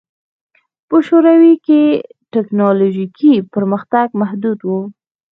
په 0.87 0.97
شوروي 1.07 1.53
کې 1.65 1.81
ټکنالوژیکي 2.33 3.33
پرمختګ 3.53 4.07
محدود 4.21 4.59
و 4.63 4.69